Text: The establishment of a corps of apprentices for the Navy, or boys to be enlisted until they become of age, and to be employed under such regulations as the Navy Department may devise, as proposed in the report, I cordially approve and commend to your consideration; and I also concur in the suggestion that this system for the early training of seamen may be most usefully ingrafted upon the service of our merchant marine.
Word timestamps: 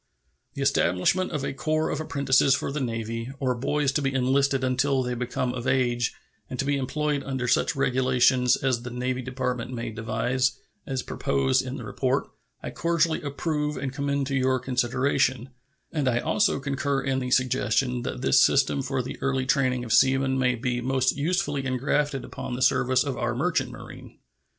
The 0.55 0.63
establishment 0.63 1.29
of 1.31 1.43
a 1.45 1.53
corps 1.53 1.91
of 1.91 1.99
apprentices 2.01 2.55
for 2.55 2.71
the 2.71 2.79
Navy, 2.81 3.29
or 3.39 3.53
boys 3.53 3.91
to 3.91 4.01
be 4.01 4.11
enlisted 4.11 4.63
until 4.63 5.03
they 5.03 5.13
become 5.13 5.53
of 5.53 5.67
age, 5.67 6.15
and 6.49 6.57
to 6.57 6.65
be 6.65 6.75
employed 6.77 7.21
under 7.21 7.47
such 7.47 7.75
regulations 7.75 8.55
as 8.57 8.81
the 8.81 8.89
Navy 8.89 9.21
Department 9.21 9.71
may 9.71 9.91
devise, 9.91 10.57
as 10.87 11.03
proposed 11.03 11.61
in 11.63 11.77
the 11.77 11.83
report, 11.85 12.25
I 12.63 12.71
cordially 12.71 13.21
approve 13.21 13.77
and 13.77 13.93
commend 13.93 14.25
to 14.25 14.35
your 14.35 14.57
consideration; 14.59 15.49
and 15.91 16.07
I 16.07 16.17
also 16.17 16.59
concur 16.59 17.01
in 17.03 17.19
the 17.19 17.29
suggestion 17.29 18.01
that 18.01 18.21
this 18.23 18.41
system 18.41 18.81
for 18.81 19.03
the 19.03 19.19
early 19.21 19.45
training 19.45 19.83
of 19.83 19.93
seamen 19.93 20.39
may 20.39 20.55
be 20.55 20.81
most 20.81 21.15
usefully 21.15 21.61
ingrafted 21.61 22.23
upon 22.23 22.55
the 22.55 22.63
service 22.63 23.03
of 23.03 23.17
our 23.17 23.35
merchant 23.35 23.69
marine. 23.69 24.17